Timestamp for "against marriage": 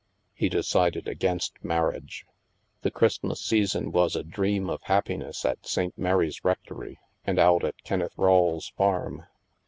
1.07-2.25